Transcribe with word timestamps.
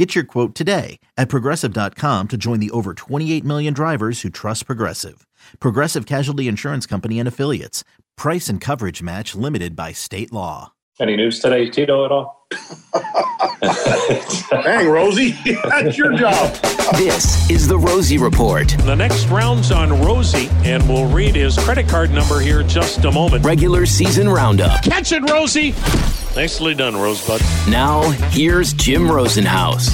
Get 0.00 0.14
your 0.14 0.24
quote 0.24 0.54
today 0.54 0.98
at 1.18 1.28
progressive.com 1.28 2.28
to 2.28 2.38
join 2.38 2.58
the 2.58 2.70
over 2.70 2.94
28 2.94 3.44
million 3.44 3.74
drivers 3.74 4.22
who 4.22 4.30
trust 4.30 4.64
Progressive. 4.64 5.26
Progressive 5.58 6.06
Casualty 6.06 6.48
Insurance 6.48 6.86
Company 6.86 7.18
and 7.18 7.28
Affiliates. 7.28 7.84
Price 8.16 8.48
and 8.48 8.62
coverage 8.62 9.02
match 9.02 9.34
limited 9.34 9.76
by 9.76 9.92
state 9.92 10.32
law. 10.32 10.72
Any 10.98 11.16
news 11.16 11.40
today, 11.40 11.68
Tito, 11.68 12.06
at 12.06 12.12
all? 12.12 12.46
Dang, 14.64 14.88
Rosie, 14.88 15.32
that's 15.64 15.98
your 15.98 16.16
job. 16.16 16.54
This 16.94 17.50
is 17.50 17.68
the 17.68 17.78
Rosie 17.78 18.16
Report. 18.16 18.74
The 18.86 18.94
next 18.94 19.26
round's 19.26 19.70
on 19.70 20.02
Rosie, 20.02 20.48
and 20.64 20.82
we'll 20.88 21.12
read 21.12 21.34
his 21.34 21.58
credit 21.58 21.90
card 21.90 22.10
number 22.10 22.40
here 22.40 22.62
just 22.62 23.04
a 23.04 23.12
moment. 23.12 23.44
Regular 23.44 23.84
season 23.84 24.30
roundup. 24.30 24.82
Catch 24.82 25.12
it, 25.12 25.28
Rosie! 25.28 25.74
Nicely 26.36 26.74
done, 26.74 26.96
Rosebud. 26.96 27.40
Now, 27.68 28.08
here's 28.30 28.72
Jim 28.72 29.08
Rosenhaus. 29.08 29.90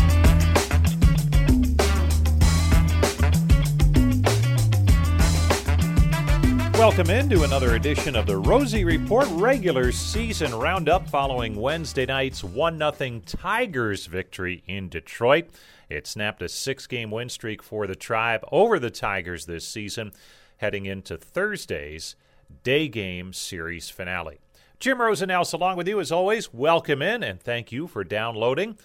Welcome 6.74 7.08
into 7.08 7.42
another 7.42 7.74
edition 7.74 8.14
of 8.14 8.26
the 8.26 8.36
Rosie 8.36 8.84
Report 8.84 9.26
regular 9.30 9.90
season 9.90 10.54
roundup 10.54 11.08
following 11.08 11.56
Wednesday 11.56 12.04
night's 12.04 12.44
1 12.44 12.78
0 12.78 13.22
Tigers 13.24 14.04
victory 14.04 14.62
in 14.66 14.90
Detroit. 14.90 15.48
It 15.88 16.06
snapped 16.06 16.42
a 16.42 16.50
six 16.50 16.86
game 16.86 17.10
win 17.10 17.30
streak 17.30 17.62
for 17.62 17.86
the 17.86 17.96
Tribe 17.96 18.44
over 18.52 18.78
the 18.78 18.90
Tigers 18.90 19.46
this 19.46 19.66
season, 19.66 20.12
heading 20.58 20.84
into 20.84 21.16
Thursday's 21.16 22.14
day 22.62 22.88
game 22.88 23.32
series 23.32 23.88
finale. 23.88 24.38
Jim 24.78 24.98
Rosenhaus 24.98 25.54
along 25.54 25.78
with 25.78 25.88
you 25.88 25.98
as 26.00 26.12
always. 26.12 26.52
Welcome 26.52 27.00
in 27.00 27.22
and 27.22 27.40
thank 27.40 27.72
you 27.72 27.86
for 27.86 28.04
downloading. 28.04 28.76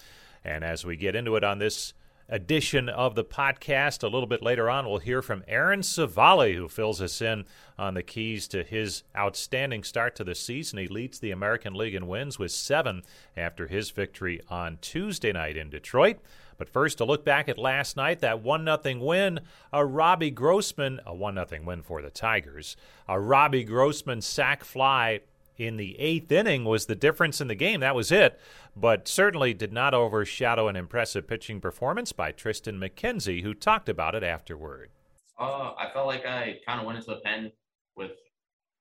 And 0.42 0.64
as 0.64 0.86
we 0.86 0.96
get 0.96 1.14
into 1.14 1.36
it 1.36 1.44
on 1.44 1.58
this 1.58 1.92
edition 2.32 2.88
of 2.88 3.14
the 3.14 3.24
podcast. 3.24 4.02
A 4.02 4.08
little 4.08 4.26
bit 4.26 4.42
later 4.42 4.70
on, 4.70 4.86
we'll 4.86 4.98
hear 4.98 5.20
from 5.20 5.44
Aaron 5.46 5.80
Civale, 5.80 6.54
who 6.56 6.66
fills 6.66 7.02
us 7.02 7.20
in 7.20 7.44
on 7.78 7.92
the 7.92 8.02
keys 8.02 8.48
to 8.48 8.64
his 8.64 9.02
outstanding 9.14 9.84
start 9.84 10.16
to 10.16 10.24
the 10.24 10.34
season. 10.34 10.78
He 10.78 10.88
leads 10.88 11.18
the 11.18 11.30
American 11.30 11.74
League 11.74 11.94
in 11.94 12.08
wins 12.08 12.38
with 12.38 12.50
seven 12.50 13.02
after 13.36 13.66
his 13.66 13.90
victory 13.90 14.40
on 14.48 14.78
Tuesday 14.80 15.32
night 15.32 15.58
in 15.58 15.68
Detroit. 15.68 16.20
But 16.56 16.70
first, 16.70 16.98
to 16.98 17.04
look 17.04 17.24
back 17.24 17.50
at 17.50 17.58
last 17.58 17.96
night, 17.96 18.20
that 18.20 18.40
1 18.42 18.64
0 18.82 18.98
win, 18.98 19.40
a 19.72 19.84
Robbie 19.84 20.30
Grossman, 20.30 21.00
a 21.04 21.14
1 21.14 21.34
0 21.34 21.62
win 21.64 21.82
for 21.82 22.00
the 22.00 22.10
Tigers, 22.10 22.76
a 23.06 23.20
Robbie 23.20 23.64
Grossman 23.64 24.22
sac 24.22 24.64
fly 24.64 25.20
in 25.66 25.76
the 25.76 25.98
eighth 25.98 26.30
inning 26.30 26.64
was 26.64 26.86
the 26.86 26.94
difference 26.94 27.40
in 27.40 27.48
the 27.48 27.54
game. 27.54 27.80
That 27.80 27.94
was 27.94 28.10
it, 28.12 28.38
but 28.76 29.08
certainly 29.08 29.54
did 29.54 29.72
not 29.72 29.94
overshadow 29.94 30.68
an 30.68 30.76
impressive 30.76 31.26
pitching 31.26 31.60
performance 31.60 32.12
by 32.12 32.32
Tristan 32.32 32.78
McKenzie, 32.78 33.42
who 33.42 33.54
talked 33.54 33.88
about 33.88 34.14
it 34.14 34.22
afterward. 34.22 34.90
Uh, 35.38 35.72
I 35.78 35.90
felt 35.92 36.06
like 36.06 36.26
I 36.26 36.58
kind 36.66 36.80
of 36.80 36.86
went 36.86 36.98
into 36.98 37.10
the 37.10 37.20
pen 37.20 37.52
with 37.96 38.12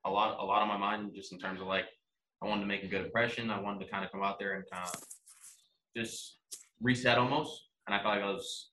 a 0.06 0.10
lot, 0.10 0.38
a 0.40 0.46
lot 0.46 0.62
on 0.62 0.68
my 0.68 0.78
mind, 0.78 1.12
just 1.16 1.32
in 1.32 1.40
terms 1.40 1.62
of 1.62 1.68
like 1.68 1.86
I 2.42 2.48
wanted 2.48 2.62
to 2.62 2.68
make 2.68 2.84
a 2.84 2.88
good 2.88 3.06
impression. 3.06 3.50
I 3.50 3.60
wanted 3.60 3.86
to 3.86 3.92
kind 3.92 4.04
of 4.04 4.12
come 4.12 4.24
out 4.24 4.40
there 4.40 4.54
and 4.54 4.64
kind 4.72 4.86
of 4.86 5.02
just 5.96 6.38
reset 6.82 7.18
almost, 7.18 7.68
and 7.88 7.96
I 7.96 8.02
felt 8.02 8.16
like 8.16 8.24
I 8.24 8.32
was 8.32 8.70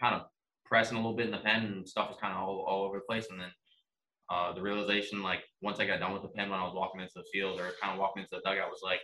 kind 0.00 0.14
of 0.14 0.22
pressing 0.64 0.96
a 0.96 1.00
little 1.00 1.16
bit 1.16 1.26
in 1.26 1.32
the 1.32 1.38
pen, 1.38 1.64
and 1.64 1.88
stuff 1.88 2.08
was 2.08 2.18
kind 2.20 2.32
of 2.32 2.40
all, 2.40 2.64
all 2.68 2.84
over 2.84 2.98
the 2.98 3.04
place, 3.08 3.26
and 3.30 3.40
then 3.40 3.50
uh, 4.30 4.52
the 4.52 4.62
realization, 4.62 5.22
like 5.22 5.40
once 5.60 5.80
I 5.80 5.86
got 5.86 6.00
done 6.00 6.12
with 6.12 6.22
the 6.22 6.28
pen, 6.28 6.50
when 6.50 6.58
I 6.58 6.64
was 6.64 6.74
walking 6.74 7.00
into 7.00 7.12
the 7.16 7.24
field 7.32 7.60
or 7.60 7.72
kind 7.80 7.92
of 7.92 7.98
walking 7.98 8.22
into 8.22 8.30
the 8.36 8.40
dugout, 8.48 8.70
was 8.70 8.80
like, 8.82 9.00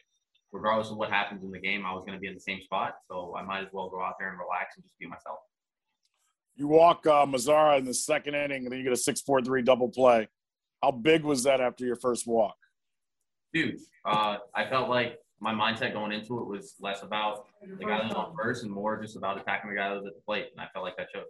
regardless 0.52 0.90
of 0.90 0.96
what 0.96 1.10
happens 1.10 1.44
in 1.44 1.50
the 1.50 1.60
game, 1.60 1.84
I 1.86 1.92
was 1.92 2.04
going 2.06 2.14
to 2.14 2.20
be 2.20 2.26
in 2.26 2.34
the 2.34 2.40
same 2.40 2.60
spot. 2.62 2.94
So 3.08 3.34
I 3.36 3.42
might 3.42 3.60
as 3.60 3.68
well 3.72 3.88
go 3.88 4.02
out 4.02 4.14
there 4.18 4.30
and 4.30 4.38
relax 4.38 4.76
and 4.76 4.84
just 4.84 4.98
be 4.98 5.06
myself. 5.06 5.38
You 6.56 6.66
walk 6.68 7.06
uh, 7.06 7.24
Mazara 7.26 7.78
in 7.78 7.84
the 7.84 7.94
second 7.94 8.34
inning, 8.34 8.64
and 8.64 8.72
then 8.72 8.78
you 8.78 8.84
get 8.84 8.92
a 8.92 8.96
six-four-three 8.96 9.62
double 9.62 9.88
play. 9.88 10.28
How 10.82 10.90
big 10.90 11.22
was 11.22 11.44
that 11.44 11.60
after 11.60 11.84
your 11.84 11.96
first 11.96 12.26
walk? 12.26 12.56
Dude, 13.52 13.78
uh, 14.04 14.38
I 14.54 14.68
felt 14.68 14.88
like 14.88 15.18
my 15.40 15.54
mindset 15.54 15.92
going 15.92 16.12
into 16.12 16.38
it 16.38 16.46
was 16.46 16.74
less 16.80 17.02
about 17.02 17.46
the 17.62 17.84
guy 17.84 17.98
that 17.98 18.08
was 18.08 18.14
on 18.14 18.34
first 18.36 18.62
and 18.62 18.72
more 18.72 19.00
just 19.00 19.16
about 19.16 19.40
attacking 19.40 19.70
the 19.70 19.76
guy 19.76 19.88
that 19.88 19.96
was 19.96 20.06
at 20.06 20.14
the 20.14 20.22
plate. 20.26 20.48
And 20.52 20.60
I 20.60 20.68
felt 20.72 20.84
like 20.84 20.96
that 20.96 21.08
showed. 21.14 21.24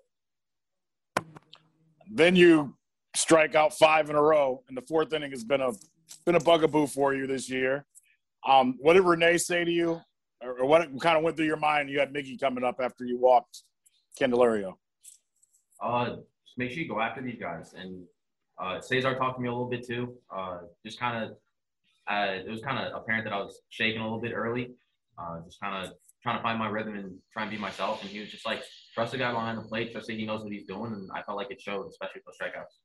Then 2.10 2.34
you 2.34 2.74
strike 3.14 3.54
out 3.54 3.76
five 3.76 4.10
in 4.10 4.16
a 4.16 4.22
row, 4.22 4.62
and 4.68 4.76
the 4.76 4.82
fourth 4.82 5.12
inning 5.12 5.30
has 5.30 5.44
been 5.44 5.60
a 5.60 5.72
been 6.26 6.34
a 6.34 6.40
bugaboo 6.40 6.86
for 6.86 7.14
you 7.14 7.26
this 7.26 7.48
year. 7.48 7.84
Um, 8.46 8.76
what 8.78 8.94
did 8.94 9.02
Renee 9.02 9.38
say 9.38 9.64
to 9.64 9.70
you, 9.70 10.00
or, 10.42 10.64
what 10.66 10.82
kind 11.00 11.16
of 11.16 11.22
went 11.22 11.36
through 11.36 11.46
your 11.46 11.56
mind? 11.56 11.90
You 11.90 12.00
had 12.00 12.12
Miggy 12.12 12.40
coming 12.40 12.64
up 12.64 12.80
after 12.80 13.04
you 13.04 13.18
walked 13.18 13.62
Candelario. 14.18 14.74
Uh, 15.82 16.16
just 16.46 16.58
make 16.58 16.70
sure 16.70 16.82
you 16.82 16.88
go 16.88 17.00
after 17.00 17.22
these 17.22 17.38
guys, 17.38 17.74
and 17.76 18.04
uh, 18.58 18.80
Cesar 18.80 19.14
talked 19.14 19.36
to 19.36 19.42
me 19.42 19.48
a 19.48 19.52
little 19.52 19.68
bit 19.68 19.86
too. 19.86 20.16
Uh, 20.34 20.58
just 20.84 20.98
kind 20.98 21.24
of, 21.24 21.30
uh, 22.10 22.32
it 22.46 22.50
was 22.50 22.60
kind 22.60 22.78
of 22.78 22.94
apparent 22.94 23.24
that 23.24 23.32
I 23.32 23.38
was 23.38 23.60
shaking 23.70 24.00
a 24.00 24.04
little 24.04 24.20
bit 24.20 24.32
early. 24.32 24.72
Uh, 25.18 25.40
just 25.44 25.60
kind 25.60 25.86
of 25.86 25.92
trying 26.22 26.36
to 26.36 26.42
find 26.42 26.58
my 26.58 26.68
rhythm 26.68 26.94
and 26.94 27.14
try 27.32 27.42
and 27.42 27.50
be 27.50 27.58
myself. 27.58 28.02
And 28.02 28.10
he 28.10 28.20
was 28.20 28.30
just 28.30 28.46
like, 28.46 28.62
trust 28.94 29.12
the 29.12 29.18
guy 29.18 29.32
behind 29.32 29.58
the 29.58 29.62
plate, 29.62 29.92
trust 29.92 30.06
that 30.06 30.14
he 30.14 30.26
knows 30.26 30.42
what 30.42 30.52
he's 30.52 30.64
doing. 30.64 30.92
And 30.92 31.10
I 31.14 31.22
felt 31.22 31.36
like 31.36 31.50
it 31.50 31.60
showed, 31.60 31.86
especially 31.88 32.22
with 32.26 32.36
those 32.38 32.48
strikeouts. 32.48 32.76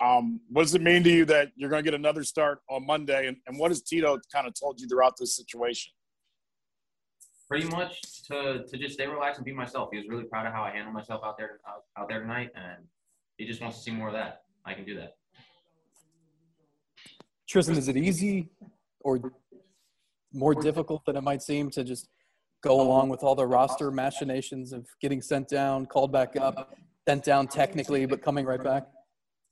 Um, 0.00 0.40
what 0.50 0.62
does 0.62 0.74
it 0.74 0.82
mean 0.82 1.04
to 1.04 1.10
you 1.10 1.24
that 1.26 1.52
you're 1.56 1.70
going 1.70 1.82
to 1.82 1.90
get 1.90 1.98
another 1.98 2.24
start 2.24 2.60
on 2.68 2.86
Monday? 2.86 3.28
And, 3.28 3.36
and 3.46 3.58
what 3.58 3.70
has 3.70 3.80
Tito 3.82 4.18
kind 4.32 4.46
of 4.46 4.54
told 4.58 4.80
you 4.80 4.88
throughout 4.88 5.14
this 5.18 5.36
situation? 5.36 5.92
Pretty 7.48 7.68
much 7.68 8.00
to, 8.24 8.64
to 8.64 8.76
just 8.76 8.94
stay 8.94 9.06
relaxed 9.06 9.38
and 9.38 9.44
be 9.44 9.52
myself. 9.52 9.90
He 9.92 9.98
was 9.98 10.08
really 10.08 10.24
proud 10.24 10.46
of 10.46 10.52
how 10.52 10.62
I 10.62 10.70
handled 10.70 10.94
myself 10.94 11.22
out 11.24 11.36
there 11.38 11.60
out, 11.68 11.84
out 11.96 12.08
there 12.08 12.20
tonight, 12.20 12.50
and 12.56 12.84
he 13.36 13.46
just 13.46 13.60
wants 13.60 13.78
to 13.78 13.82
see 13.82 13.90
more 13.90 14.08
of 14.08 14.14
that. 14.14 14.42
I 14.64 14.74
can 14.74 14.84
do 14.84 14.96
that. 14.96 15.16
Tristan, 17.46 17.76
is 17.76 17.88
it 17.88 17.96
easy 17.96 18.48
or 19.00 19.32
more 20.32 20.54
difficult 20.54 21.04
than 21.04 21.16
it 21.16 21.20
might 21.20 21.42
seem 21.42 21.70
to 21.70 21.84
just 21.84 22.08
go 22.62 22.80
along 22.80 23.10
with 23.10 23.22
all 23.22 23.34
the 23.34 23.46
roster 23.46 23.90
machinations 23.90 24.72
of 24.72 24.86
getting 25.00 25.20
sent 25.20 25.48
down, 25.48 25.86
called 25.86 26.10
back 26.10 26.34
up, 26.36 26.74
sent 27.06 27.22
down 27.22 27.46
technically, 27.46 28.06
but 28.06 28.22
coming 28.22 28.46
right 28.46 28.64
back? 28.64 28.86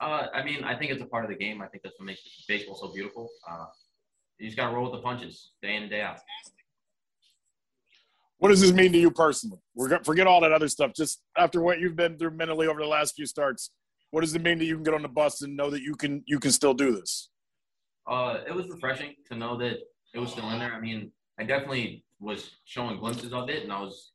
Uh, 0.02 0.26
I 0.34 0.42
mean, 0.42 0.64
I 0.64 0.74
think 0.74 0.90
it's 0.90 1.00
a 1.00 1.06
part 1.06 1.24
of 1.24 1.30
the 1.30 1.36
game. 1.36 1.62
I 1.62 1.68
think 1.68 1.84
that's 1.84 1.98
what 1.98 2.06
makes 2.06 2.22
baseball 2.48 2.74
so 2.74 2.92
beautiful. 2.92 3.30
Uh, 3.48 3.66
you 4.38 4.46
just 4.46 4.56
got 4.56 4.68
to 4.68 4.74
roll 4.74 4.90
with 4.90 5.00
the 5.00 5.02
punches 5.02 5.52
day 5.62 5.76
in 5.76 5.82
and 5.82 5.90
day 5.90 6.02
out. 6.02 6.18
What 8.38 8.48
does 8.48 8.60
this 8.60 8.72
mean 8.72 8.90
to 8.90 8.98
you 8.98 9.12
personally? 9.12 9.60
We're 9.76 9.88
gonna 9.88 10.02
forget 10.02 10.26
all 10.26 10.40
that 10.40 10.50
other 10.50 10.66
stuff. 10.66 10.92
Just 10.96 11.22
after 11.38 11.62
what 11.62 11.78
you've 11.78 11.94
been 11.94 12.18
through 12.18 12.32
mentally 12.32 12.66
over 12.66 12.80
the 12.80 12.88
last 12.88 13.14
few 13.14 13.24
starts, 13.24 13.70
what 14.10 14.22
does 14.22 14.34
it 14.34 14.42
mean 14.42 14.58
that 14.58 14.64
you 14.64 14.74
can 14.74 14.82
get 14.82 14.94
on 14.94 15.02
the 15.02 15.08
bus 15.08 15.42
and 15.42 15.56
know 15.56 15.70
that 15.70 15.82
you 15.82 15.94
can 15.94 16.24
you 16.26 16.40
can 16.40 16.50
still 16.50 16.74
do 16.74 16.90
this? 16.90 17.30
Uh, 18.04 18.38
it 18.44 18.52
was 18.52 18.68
refreshing 18.68 19.14
to 19.30 19.36
know 19.36 19.56
that 19.58 19.78
it 20.12 20.18
was 20.18 20.32
still 20.32 20.50
in 20.50 20.58
there. 20.58 20.72
I 20.72 20.80
mean, 20.80 21.12
I 21.38 21.44
definitely 21.44 22.04
was 22.18 22.50
showing 22.64 22.98
glimpses 22.98 23.32
of 23.32 23.48
it, 23.48 23.62
and 23.62 23.72
I 23.72 23.80
was 23.80 24.10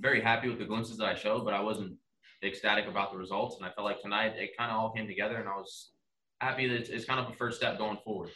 very 0.00 0.20
happy 0.20 0.48
with 0.48 0.58
the 0.58 0.64
glimpses 0.64 0.96
that 0.96 1.06
I 1.06 1.14
showed, 1.14 1.44
but 1.44 1.54
I 1.54 1.60
wasn't 1.60 1.94
ecstatic 2.42 2.86
about 2.86 3.12
the 3.12 3.18
results. 3.18 3.56
And 3.56 3.66
I 3.66 3.70
felt 3.70 3.84
like 3.84 4.00
tonight 4.00 4.34
it 4.36 4.56
kind 4.56 4.70
of 4.70 4.78
all 4.78 4.92
came 4.92 5.06
together, 5.06 5.36
and 5.36 5.48
I 5.48 5.56
was 5.56 5.90
happy 6.40 6.68
that 6.68 6.74
it's, 6.74 6.90
it's 6.90 7.04
kind 7.04 7.20
of 7.20 7.30
a 7.32 7.36
first 7.36 7.58
step 7.58 7.78
going 7.78 7.98
forward. 8.04 8.30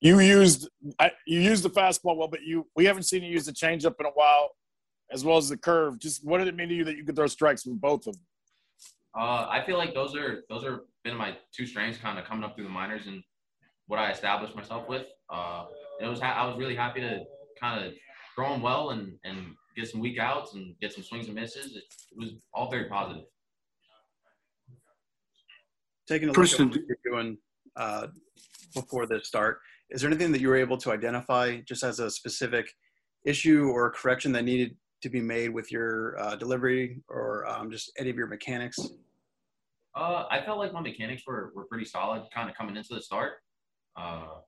You 0.00 0.18
used 0.18 0.68
you 1.26 1.40
used 1.40 1.62
the 1.62 1.70
fastball 1.70 2.16
well, 2.16 2.28
but 2.28 2.42
you 2.42 2.66
we 2.74 2.84
haven't 2.84 3.04
seen 3.04 3.22
you 3.22 3.30
use 3.30 3.46
the 3.46 3.52
changeup 3.52 3.94
in 4.00 4.06
a 4.06 4.10
while, 4.14 4.50
as 5.12 5.24
well 5.24 5.36
as 5.36 5.48
the 5.48 5.56
curve. 5.56 6.00
Just 6.00 6.26
what 6.26 6.38
did 6.38 6.48
it 6.48 6.56
mean 6.56 6.68
to 6.68 6.74
you 6.74 6.84
that 6.84 6.96
you 6.96 7.04
could 7.04 7.14
throw 7.14 7.28
strikes 7.28 7.64
with 7.64 7.80
both 7.80 8.06
of 8.08 8.14
them? 8.14 8.24
Uh, 9.16 9.46
I 9.48 9.62
feel 9.64 9.78
like 9.78 9.94
those 9.94 10.16
are 10.16 10.42
those 10.48 10.64
are 10.64 10.80
been 11.04 11.16
my 11.16 11.36
two 11.54 11.66
strengths, 11.66 11.98
kind 11.98 12.18
of 12.18 12.24
coming 12.24 12.42
up 12.42 12.56
through 12.56 12.64
the 12.64 12.70
minors 12.70 13.06
and 13.06 13.22
what 13.86 13.98
I 13.98 14.10
established 14.10 14.56
myself 14.56 14.88
with. 14.88 15.06
Uh, 15.30 15.66
it 16.00 16.06
was 16.06 16.20
I 16.20 16.46
was 16.46 16.56
really 16.58 16.74
happy 16.74 17.00
to 17.00 17.20
kind 17.60 17.84
of 17.84 17.92
throw 18.34 18.50
them 18.50 18.62
well 18.62 18.90
and 18.90 19.12
and 19.22 19.54
get 19.76 19.88
some 19.88 20.00
weak 20.00 20.18
outs 20.18 20.54
and 20.54 20.74
get 20.80 20.92
some 20.92 21.02
swings 21.02 21.26
and 21.26 21.34
misses. 21.34 21.76
It, 21.76 21.84
it 22.12 22.18
was 22.18 22.30
all 22.52 22.70
very 22.70 22.88
positive. 22.88 23.24
Taking 26.08 26.28
a 26.28 26.32
look 26.32 26.52
at 26.52 26.60
what 26.60 26.74
you're 26.74 26.96
doing 27.04 27.38
uh, 27.76 28.08
before 28.74 29.06
this 29.06 29.28
start, 29.28 29.60
is 29.90 30.00
there 30.00 30.10
anything 30.10 30.32
that 30.32 30.40
you 30.40 30.48
were 30.48 30.56
able 30.56 30.76
to 30.78 30.90
identify 30.90 31.60
just 31.60 31.82
as 31.82 32.00
a 32.00 32.10
specific 32.10 32.72
issue 33.24 33.68
or 33.68 33.90
correction 33.90 34.32
that 34.32 34.44
needed 34.44 34.76
to 35.02 35.08
be 35.08 35.20
made 35.20 35.50
with 35.50 35.70
your 35.70 36.18
uh, 36.20 36.36
delivery 36.36 37.00
or 37.08 37.46
um, 37.46 37.70
just 37.70 37.92
any 37.98 38.10
of 38.10 38.16
your 38.16 38.26
mechanics? 38.26 38.78
Uh, 39.94 40.24
I 40.30 40.42
felt 40.44 40.58
like 40.58 40.72
my 40.72 40.80
mechanics 40.80 41.22
were, 41.26 41.52
were 41.54 41.64
pretty 41.64 41.84
solid, 41.84 42.22
kind 42.34 42.48
of 42.48 42.56
coming 42.56 42.76
into 42.76 42.94
the 42.94 43.02
start. 43.02 43.34
Uh, 43.96 44.38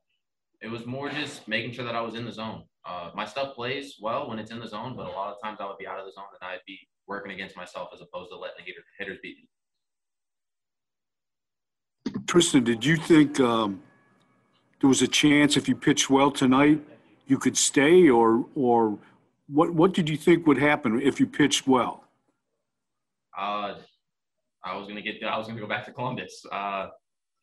it 0.63 0.69
was 0.71 0.87
more 0.87 1.11
just 1.11 1.47
making 1.47 1.73
sure 1.73 1.85
that 1.85 1.95
I 1.95 2.01
was 2.01 2.15
in 2.15 2.25
the 2.25 2.33
zone. 2.33 2.65
Uh, 2.87 3.11
my 3.15 3.25
stuff 3.25 3.55
plays 3.55 3.97
well 4.01 4.29
when 4.29 4.39
it's 4.39 4.51
in 4.51 4.59
the 4.61 4.67
zone, 4.67 4.95
but 4.97 5.07
a 5.07 5.11
lot 5.11 5.33
of 5.33 5.37
times 5.43 5.59
I 5.61 5.67
would 5.67 5.79
be 5.79 5.87
out 5.87 5.99
of 5.99 6.05
the 6.05 6.13
zone 6.13 6.25
and 6.39 6.49
I'd 6.49 6.61
be 6.67 6.79
working 7.07 7.33
against 7.33 7.57
myself 7.57 7.89
as 7.95 8.01
opposed 8.01 8.31
to 8.31 8.37
letting 8.37 8.57
the 8.59 8.65
hitter, 8.65 8.85
hitters 8.99 9.19
beat 9.23 9.37
me. 9.39 9.49
Tristan, 12.27 12.65
did 12.65 12.85
you 12.85 12.97
think 12.97 13.41
um, 13.41 13.83
there 14.81 14.89
was 14.89 15.03
a 15.03 15.09
chance 15.09 15.57
if 15.57 15.69
you 15.69 15.75
pitched 15.75 16.11
well 16.11 16.31
tonight 16.31 16.81
you 17.27 17.39
could 17.39 17.57
stay, 17.57 18.09
or 18.09 18.45
or 18.55 18.99
what 19.49 19.73
what 19.73 19.95
did 19.95 20.09
you 20.09 20.17
think 20.17 20.47
would 20.47 20.59
happen 20.59 21.01
if 21.01 21.19
you 21.19 21.27
pitched 21.27 21.67
well? 21.67 22.05
Uh, 23.37 23.77
I 24.65 24.77
was 24.77 24.87
gonna 24.89 25.03
get 25.03 25.23
I 25.25 25.39
was 25.39 25.47
gonna 25.47 25.61
go 25.61 25.67
back 25.67 25.85
to 25.87 25.93
Columbus. 25.93 26.45
Uh, 26.53 26.89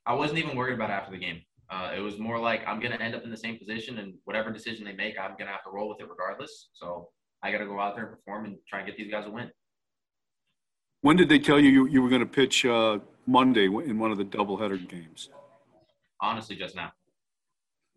I 0.06 0.14
wasn't 0.14 0.40
even 0.40 0.56
worried 0.56 0.76
about 0.76 0.90
after 0.90 1.12
the 1.12 1.18
game. 1.18 1.42
Uh, 1.72 1.92
it 1.96 2.02
was 2.02 2.20
more 2.20 2.38
like 2.38 2.62
I'm 2.68 2.80
gonna 2.82 2.96
end 2.96 3.16
up 3.16 3.24
in 3.24 3.32
the 3.32 3.38
same 3.38 3.58
position, 3.58 4.00
and 4.00 4.14
whatever 4.26 4.52
decision 4.52 4.86
they 4.86 4.94
make, 4.94 5.16
I'm 5.18 5.36
gonna 5.40 5.52
have 5.52 5.64
to 5.64 5.72
roll 5.72 5.88
with 5.90 6.02
it 6.02 6.10
regardless. 6.10 6.70
So 6.74 7.10
I 7.44 7.52
got 7.52 7.60
to 7.60 7.66
go 7.66 7.80
out 7.80 7.96
there 7.96 8.06
and 8.06 8.16
perform 8.16 8.46
and 8.46 8.58
try 8.68 8.80
and 8.80 8.88
get 8.88 8.98
these 8.98 9.12
guys 9.12 9.26
a 9.26 9.32
win. 9.32 9.50
When 11.02 11.18
did 11.18 11.30
they 11.30 11.40
tell 11.40 11.60
you 11.60 11.70
you, 11.70 11.88
you 11.88 12.02
were 12.02 12.10
going 12.10 12.22
to 12.22 12.28
pitch 12.28 12.66
uh, 12.66 13.00
Monday 13.26 13.66
in 13.66 13.98
one 13.98 14.12
of 14.12 14.18
the 14.18 14.26
doubleheader 14.26 14.88
games? 14.88 15.30
Honestly, 16.22 16.56
just 16.56 16.76
now. 16.76 16.92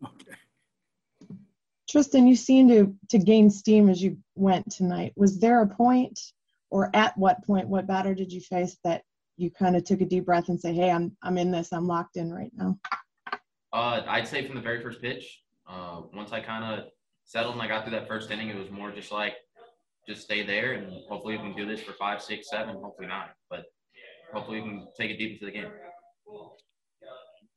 Okay. 0.03 0.35
Tristan, 1.87 2.25
you 2.25 2.35
seemed 2.35 2.69
to 2.69 2.95
to 3.09 3.23
gain 3.23 3.49
steam 3.49 3.89
as 3.89 4.01
you 4.01 4.17
went 4.33 4.69
tonight. 4.71 5.13
Was 5.15 5.37
there 5.39 5.61
a 5.61 5.67
point, 5.67 6.19
or 6.71 6.89
at 6.95 7.15
what 7.15 7.45
point, 7.45 7.67
what 7.67 7.85
batter 7.85 8.15
did 8.15 8.31
you 8.33 8.41
face 8.41 8.77
that 8.83 9.03
you 9.37 9.51
kind 9.51 9.75
of 9.75 9.83
took 9.83 10.01
a 10.01 10.05
deep 10.05 10.25
breath 10.25 10.49
and 10.49 10.59
say, 10.59 10.73
"Hey, 10.73 10.89
I'm 10.89 11.15
I'm 11.21 11.37
in 11.37 11.51
this. 11.51 11.71
I'm 11.71 11.87
locked 11.87 12.17
in 12.17 12.33
right 12.33 12.51
now." 12.57 12.79
Uh, 13.75 14.01
I'd 14.07 14.25
say 14.25 14.45
from 14.45 14.55
the 14.55 14.61
very 14.61 14.81
first 14.81 15.01
pitch. 15.01 15.41
Uh, 15.69 16.03
once 16.13 16.31
I 16.31 16.39
kind 16.39 16.63
of 16.63 16.85
settled 17.25 17.55
and 17.55 17.61
I 17.61 17.67
got 17.67 17.83
through 17.83 17.91
that 17.91 18.07
first 18.07 18.31
inning, 18.31 18.47
it 18.47 18.55
was 18.55 18.71
more 18.71 18.89
just 18.89 19.11
like, 19.11 19.33
just 20.07 20.21
stay 20.21 20.45
there 20.45 20.73
and 20.73 20.89
hopefully 21.09 21.35
we 21.35 21.43
can 21.43 21.55
do 21.57 21.67
this 21.67 21.81
for 21.81 21.91
five, 21.93 22.21
six, 22.21 22.49
seven, 22.49 22.75
hopefully 22.75 23.09
nine. 23.09 23.27
But 23.49 23.65
hopefully 24.33 24.61
we 24.61 24.69
can 24.69 24.87
take 24.97 25.11
it 25.11 25.17
deep 25.17 25.33
into 25.33 25.45
the 25.45 25.51
game. 25.51 25.71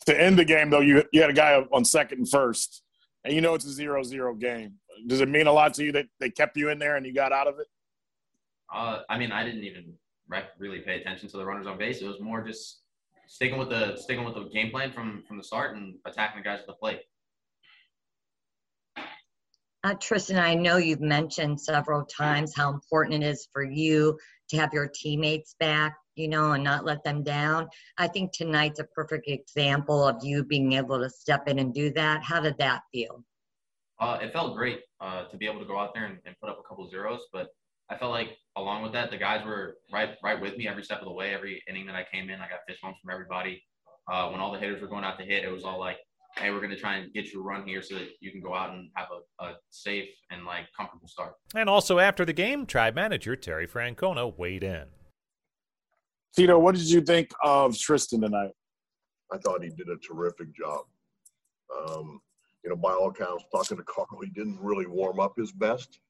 To 0.06 0.20
end 0.20 0.36
the 0.36 0.44
game, 0.44 0.70
though, 0.70 0.80
you 0.80 1.04
you 1.12 1.20
had 1.20 1.30
a 1.30 1.34
guy 1.34 1.62
on 1.70 1.84
second 1.84 2.18
and 2.18 2.28
first, 2.28 2.82
and 3.24 3.34
you 3.34 3.40
know 3.40 3.54
it's 3.54 3.66
a 3.66 3.70
zero-zero 3.70 4.34
game. 4.34 4.74
Does 5.06 5.20
it 5.20 5.28
mean 5.28 5.46
a 5.46 5.52
lot 5.52 5.74
to 5.74 5.84
you 5.84 5.92
that 5.92 6.06
they 6.18 6.30
kept 6.30 6.56
you 6.56 6.70
in 6.70 6.78
there 6.78 6.96
and 6.96 7.06
you 7.06 7.12
got 7.12 7.30
out 7.30 7.46
of 7.46 7.58
it? 7.60 7.66
Uh, 8.74 9.00
I 9.08 9.18
mean, 9.18 9.30
I 9.30 9.44
didn't 9.44 9.64
even 9.64 9.92
really 10.58 10.80
pay 10.80 11.00
attention 11.00 11.28
to 11.28 11.36
the 11.36 11.44
runners 11.44 11.66
on 11.66 11.78
base. 11.78 12.00
It 12.00 12.06
was 12.06 12.20
more 12.20 12.42
just 12.42 12.80
sticking 13.28 13.58
with 13.58 13.68
the 13.68 13.96
sticking 13.96 14.24
with 14.24 14.34
the 14.34 14.48
game 14.48 14.70
plan 14.70 14.90
from 14.92 15.22
from 15.28 15.36
the 15.36 15.44
start 15.44 15.76
and 15.76 15.94
attacking 16.06 16.42
the 16.42 16.44
guys 16.44 16.60
at 16.60 16.66
the 16.66 16.72
plate. 16.72 17.00
Uh, 19.84 19.94
Tristan, 20.00 20.38
I 20.38 20.54
know 20.54 20.76
you've 20.76 21.00
mentioned 21.00 21.60
several 21.60 22.04
times 22.04 22.52
how 22.54 22.72
important 22.72 23.22
it 23.22 23.26
is 23.26 23.48
for 23.52 23.62
you 23.62 24.18
to 24.48 24.56
have 24.56 24.72
your 24.72 24.88
teammates 24.92 25.54
back, 25.60 25.96
you 26.16 26.26
know, 26.26 26.52
and 26.52 26.64
not 26.64 26.84
let 26.84 27.04
them 27.04 27.22
down. 27.22 27.68
I 27.96 28.08
think 28.08 28.32
tonight's 28.32 28.80
a 28.80 28.84
perfect 28.84 29.28
example 29.28 30.04
of 30.04 30.16
you 30.22 30.42
being 30.44 30.72
able 30.72 30.98
to 30.98 31.08
step 31.08 31.46
in 31.48 31.60
and 31.60 31.72
do 31.72 31.92
that. 31.92 32.24
How 32.24 32.40
did 32.40 32.58
that 32.58 32.82
feel? 32.92 33.24
Uh, 34.00 34.18
it 34.20 34.32
felt 34.32 34.56
great 34.56 34.80
uh, 35.00 35.24
to 35.26 35.36
be 35.36 35.46
able 35.46 35.60
to 35.60 35.66
go 35.66 35.78
out 35.78 35.94
there 35.94 36.06
and, 36.06 36.18
and 36.24 36.34
put 36.40 36.50
up 36.50 36.58
a 36.58 36.68
couple 36.68 36.88
zeros, 36.90 37.26
but 37.32 37.48
I 37.90 37.96
felt 37.96 38.10
like 38.10 38.36
along 38.56 38.82
with 38.82 38.92
that, 38.92 39.10
the 39.10 39.16
guys 39.16 39.44
were 39.44 39.76
right 39.92 40.10
right 40.22 40.40
with 40.40 40.56
me 40.56 40.68
every 40.68 40.84
step 40.84 40.98
of 41.00 41.06
the 41.06 41.12
way. 41.12 41.32
Every 41.32 41.62
inning 41.68 41.86
that 41.86 41.94
I 41.94 42.04
came 42.12 42.30
in, 42.30 42.40
I 42.40 42.48
got 42.48 42.60
fist 42.66 42.80
bumps 42.82 43.00
from 43.00 43.10
everybody. 43.10 43.62
Uh, 44.10 44.28
when 44.30 44.40
all 44.40 44.52
the 44.52 44.58
hitters 44.58 44.80
were 44.80 44.88
going 44.88 45.04
out 45.04 45.18
to 45.18 45.24
hit, 45.24 45.44
it 45.44 45.52
was 45.52 45.64
all 45.64 45.78
like, 45.78 45.98
hey, 46.36 46.50
we're 46.50 46.60
going 46.60 46.70
to 46.70 46.78
try 46.78 46.96
and 46.96 47.12
get 47.12 47.32
you 47.32 47.40
a 47.40 47.44
run 47.44 47.66
here 47.66 47.82
so 47.82 47.94
that 47.94 48.08
you 48.20 48.30
can 48.30 48.40
go 48.40 48.54
out 48.54 48.70
and 48.70 48.88
have 48.94 49.08
a, 49.10 49.44
a 49.44 49.54
safe 49.70 50.08
and 50.30 50.44
like 50.44 50.66
comfortable 50.76 51.08
start. 51.08 51.34
And 51.54 51.68
also 51.68 51.98
after 51.98 52.24
the 52.24 52.32
game, 52.32 52.64
Tribe 52.66 52.94
manager 52.94 53.36
Terry 53.36 53.66
Francona 53.66 54.36
weighed 54.36 54.64
in. 54.64 54.86
Tito, 56.34 56.58
what 56.58 56.74
did 56.74 56.88
you 56.88 57.00
think 57.00 57.30
of 57.42 57.76
Tristan 57.76 58.20
tonight? 58.20 58.52
I 59.32 59.38
thought 59.38 59.62
he 59.62 59.70
did 59.70 59.88
a 59.88 59.96
terrific 59.96 60.54
job. 60.54 60.80
Um, 61.76 62.20
you 62.64 62.70
know, 62.70 62.76
by 62.76 62.92
all 62.92 63.08
accounts, 63.08 63.44
talking 63.52 63.76
to 63.76 63.82
Carl, 63.84 64.06
he 64.22 64.30
didn't 64.30 64.58
really 64.60 64.86
warm 64.86 65.20
up 65.20 65.34
his 65.36 65.52
best. 65.52 66.00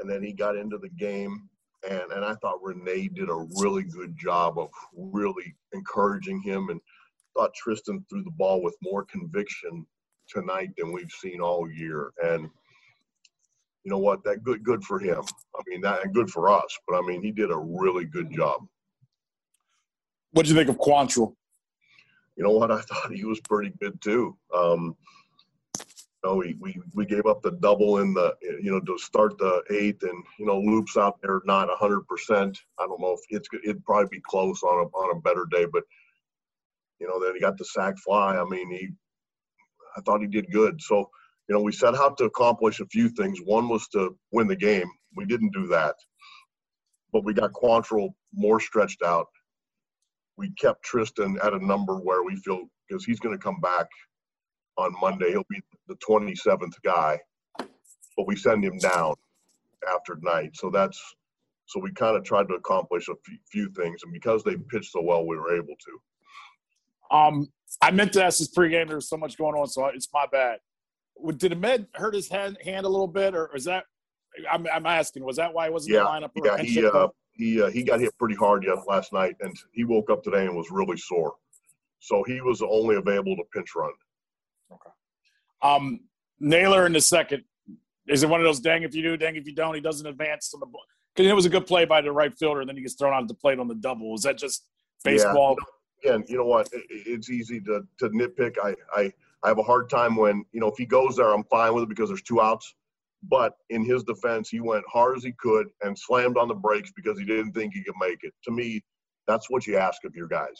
And 0.00 0.10
then 0.10 0.22
he 0.22 0.32
got 0.32 0.56
into 0.56 0.78
the 0.78 0.88
game, 0.88 1.48
and, 1.88 2.12
and 2.12 2.24
I 2.24 2.34
thought 2.36 2.62
Renee 2.62 3.08
did 3.08 3.28
a 3.28 3.46
really 3.60 3.84
good 3.84 4.16
job 4.18 4.58
of 4.58 4.70
really 4.96 5.54
encouraging 5.72 6.42
him 6.42 6.70
and– 6.70 6.80
thought 7.36 7.54
Tristan 7.54 8.04
threw 8.08 8.22
the 8.22 8.30
ball 8.32 8.62
with 8.62 8.76
more 8.82 9.04
conviction 9.04 9.86
tonight 10.28 10.70
than 10.76 10.92
we've 10.92 11.10
seen 11.10 11.40
all 11.40 11.70
year. 11.70 12.12
And 12.22 12.48
you 13.84 13.90
know 13.90 13.98
what? 13.98 14.22
That 14.24 14.42
good 14.42 14.62
good 14.62 14.84
for 14.84 14.98
him. 14.98 15.22
I 15.56 15.62
mean, 15.66 15.80
that 15.82 16.12
good 16.12 16.30
for 16.30 16.50
us. 16.50 16.78
But 16.86 16.98
I 16.98 17.02
mean, 17.02 17.22
he 17.22 17.32
did 17.32 17.50
a 17.50 17.56
really 17.56 18.04
good 18.04 18.30
job. 18.32 18.66
What 20.32 20.44
did 20.44 20.50
you 20.50 20.56
think 20.56 20.68
of 20.68 20.78
Quantrill? 20.78 21.34
You 22.36 22.44
know 22.44 22.50
what? 22.50 22.70
I 22.70 22.80
thought 22.80 23.12
he 23.12 23.24
was 23.24 23.40
pretty 23.40 23.72
good 23.80 24.00
too. 24.00 24.36
Um, 24.54 24.96
know, 26.24 26.36
we, 26.36 26.56
we, 26.60 26.80
we 26.94 27.06
gave 27.06 27.26
up 27.26 27.42
the 27.42 27.52
double 27.52 27.98
in 27.98 28.12
the, 28.14 28.34
you 28.42 28.70
know, 28.70 28.80
to 28.80 28.98
start 28.98 29.38
the 29.38 29.62
eighth 29.70 30.02
and, 30.02 30.22
you 30.38 30.46
know, 30.46 30.60
loops 30.60 30.96
out 30.96 31.20
there, 31.22 31.40
not 31.44 31.68
100%. 31.68 32.02
I 32.78 32.86
don't 32.86 33.00
know 33.00 33.12
if 33.12 33.20
it's, 33.30 33.48
it'd 33.64 33.84
probably 33.84 34.08
be 34.10 34.22
close 34.26 34.62
on 34.62 34.86
a, 34.86 34.88
on 34.96 35.16
a 35.16 35.20
better 35.20 35.46
day, 35.50 35.66
but 35.72 35.84
you 37.00 37.08
know, 37.08 37.18
then 37.18 37.34
he 37.34 37.40
got 37.40 37.56
the 37.56 37.64
sac 37.64 37.98
fly. 37.98 38.36
I 38.36 38.44
mean, 38.44 38.70
he, 38.70 38.88
I 39.96 40.00
thought 40.02 40.20
he 40.20 40.26
did 40.26 40.52
good. 40.52 40.80
So, 40.80 41.10
you 41.48 41.54
know, 41.54 41.62
we 41.62 41.72
set 41.72 41.94
out 41.94 42.18
to 42.18 42.24
accomplish 42.24 42.78
a 42.80 42.86
few 42.86 43.08
things. 43.08 43.40
One 43.40 43.68
was 43.68 43.88
to 43.88 44.16
win 44.30 44.46
the 44.46 44.56
game. 44.56 44.88
We 45.16 45.24
didn't 45.24 45.52
do 45.52 45.66
that, 45.68 45.96
but 47.12 47.24
we 47.24 47.34
got 47.34 47.52
Quantrill 47.52 48.10
more 48.32 48.60
stretched 48.60 49.02
out. 49.02 49.26
We 50.36 50.50
kept 50.52 50.84
Tristan 50.84 51.38
at 51.42 51.54
a 51.54 51.66
number 51.66 51.96
where 51.96 52.22
we 52.22 52.36
feel 52.36 52.66
because 52.88 53.04
he's 53.04 53.18
going 53.18 53.36
to 53.36 53.42
come 53.42 53.60
back 53.60 53.86
on 54.80 54.94
Monday. 55.00 55.30
He'll 55.30 55.44
be 55.48 55.60
the 55.88 55.96
27th 55.96 56.74
guy, 56.84 57.18
but 57.58 58.26
we 58.26 58.36
send 58.36 58.64
him 58.64 58.78
down 58.78 59.14
after 59.92 60.18
night. 60.22 60.50
So 60.54 60.70
that's 60.70 61.00
so 61.66 61.78
we 61.78 61.92
kind 61.92 62.16
of 62.16 62.24
tried 62.24 62.48
to 62.48 62.54
accomplish 62.54 63.08
a 63.08 63.14
few 63.50 63.70
things, 63.70 64.00
and 64.02 64.12
because 64.12 64.42
they 64.42 64.56
pitched 64.56 64.90
so 64.90 65.02
well, 65.02 65.24
we 65.24 65.36
were 65.36 65.54
able 65.56 65.74
to. 65.78 67.16
Um, 67.16 67.48
I 67.80 67.92
meant 67.92 68.12
to 68.14 68.24
ask 68.24 68.38
this 68.38 68.52
pregame. 68.52 68.88
There's 68.88 69.08
so 69.08 69.16
much 69.16 69.38
going 69.38 69.54
on, 69.54 69.68
so 69.68 69.86
it's 69.86 70.08
my 70.12 70.26
bad. 70.30 70.58
Did 71.36 71.52
Amed 71.52 71.86
hurt 71.94 72.14
his 72.14 72.28
hand, 72.28 72.58
hand 72.64 72.86
a 72.86 72.88
little 72.88 73.06
bit, 73.06 73.34
or 73.34 73.54
is 73.54 73.64
that? 73.64 73.84
I'm, 74.50 74.66
I'm 74.72 74.86
asking. 74.86 75.24
Was 75.24 75.36
that 75.36 75.52
why 75.54 75.66
he 75.66 75.72
wasn't 75.72 75.94
yeah, 75.94 76.16
in 76.16 76.22
the 76.22 76.28
lineup? 76.28 76.30
Yeah, 76.44 76.62
he 76.62 76.86
uh, 76.86 77.08
he 77.32 77.62
uh, 77.62 77.70
he 77.70 77.84
got 77.84 78.00
hit 78.00 78.16
pretty 78.18 78.34
hard 78.34 78.64
yet 78.64 78.76
last 78.88 79.12
night, 79.12 79.36
and 79.40 79.56
he 79.72 79.84
woke 79.84 80.10
up 80.10 80.24
today 80.24 80.46
and 80.46 80.56
was 80.56 80.70
really 80.72 80.96
sore. 80.96 81.34
So 82.00 82.24
he 82.24 82.40
was 82.40 82.62
only 82.62 82.96
available 82.96 83.36
to 83.36 83.44
pinch 83.54 83.74
run. 83.76 83.92
Okay. 84.72 84.90
Um, 85.62 86.00
Naylor 86.38 86.86
in 86.86 86.92
the 86.92 87.00
second. 87.00 87.44
Is 88.08 88.22
it 88.22 88.28
one 88.28 88.40
of 88.40 88.44
those 88.44 88.60
dang 88.60 88.82
if 88.82 88.94
you 88.94 89.02
do, 89.02 89.16
dang 89.16 89.36
if 89.36 89.46
you 89.46 89.54
don't? 89.54 89.74
He 89.74 89.80
doesn't 89.80 90.06
advance 90.06 90.52
on 90.54 90.60
the 90.60 90.66
ball. 90.66 90.82
Because 91.14 91.30
it 91.30 91.34
was 91.34 91.46
a 91.46 91.50
good 91.50 91.66
play 91.66 91.84
by 91.84 92.00
the 92.00 92.12
right 92.12 92.32
fielder, 92.36 92.60
and 92.60 92.68
then 92.68 92.76
he 92.76 92.82
gets 92.82 92.94
thrown 92.94 93.12
out 93.12 93.26
the 93.28 93.34
plate 93.34 93.58
on 93.58 93.68
the 93.68 93.74
double. 93.74 94.10
Was 94.12 94.22
that 94.22 94.38
just 94.38 94.66
baseball? 95.04 95.56
Yeah 95.58 95.64
again, 96.02 96.24
you 96.28 96.36
know 96.36 96.44
what? 96.44 96.68
It's 96.72 97.30
easy 97.30 97.60
to, 97.62 97.82
to 97.98 98.08
nitpick. 98.10 98.56
I, 98.62 98.74
I, 98.94 99.12
I 99.42 99.48
have 99.48 99.58
a 99.58 99.62
hard 99.62 99.88
time 99.88 100.16
when, 100.16 100.44
you 100.52 100.60
know, 100.60 100.68
if 100.68 100.76
he 100.76 100.86
goes 100.86 101.16
there, 101.16 101.32
I'm 101.32 101.44
fine 101.44 101.74
with 101.74 101.84
it 101.84 101.88
because 101.88 102.08
there's 102.08 102.22
two 102.22 102.40
outs. 102.40 102.74
But 103.28 103.54
in 103.68 103.84
his 103.84 104.02
defense, 104.02 104.48
he 104.48 104.60
went 104.60 104.84
hard 104.90 105.16
as 105.16 105.24
he 105.24 105.32
could 105.32 105.68
and 105.82 105.98
slammed 105.98 106.38
on 106.38 106.48
the 106.48 106.54
brakes 106.54 106.90
because 106.94 107.18
he 107.18 107.24
didn't 107.24 107.52
think 107.52 107.74
he 107.74 107.84
could 107.84 107.94
make 108.00 108.20
it. 108.22 108.32
To 108.44 108.50
me, 108.50 108.82
that's 109.26 109.50
what 109.50 109.66
you 109.66 109.76
ask 109.76 110.04
of 110.04 110.14
your 110.14 110.28
guys. 110.28 110.58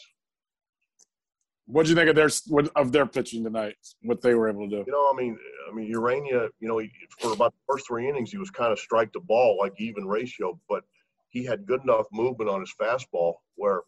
What 1.71 1.85
do 1.85 1.89
you 1.89 1.95
think 1.95 2.09
of 2.09 2.15
their 2.17 2.29
of 2.75 2.91
their 2.91 3.05
pitching 3.05 3.45
tonight? 3.45 3.77
What 4.01 4.21
they 4.21 4.35
were 4.35 4.49
able 4.49 4.69
to 4.69 4.69
do? 4.69 4.83
You 4.85 4.91
know, 4.91 5.09
I 5.09 5.15
mean, 5.15 5.37
I 5.69 5.73
mean, 5.73 5.93
Ureña. 5.93 6.49
You 6.59 6.67
know, 6.67 6.79
he, 6.79 6.91
for 7.17 7.31
about 7.31 7.53
the 7.53 7.73
first 7.73 7.87
three 7.87 8.09
innings, 8.09 8.29
he 8.29 8.37
was 8.37 8.49
kind 8.49 8.73
of 8.73 8.79
strike 8.79 9.13
the 9.13 9.21
ball 9.21 9.57
like 9.57 9.73
even 9.77 10.05
ratio, 10.05 10.59
but 10.67 10.83
he 11.29 11.45
had 11.45 11.65
good 11.65 11.81
enough 11.83 12.07
movement 12.11 12.49
on 12.49 12.59
his 12.59 12.73
fastball 12.79 13.35
where 13.55 13.81